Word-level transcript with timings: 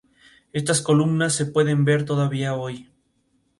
Estas 0.51 0.81
columnas 0.81 1.35
se 1.35 1.45
pueden 1.45 1.85
ver 1.85 2.05
todavía 2.05 2.55
hoy. 2.55 2.89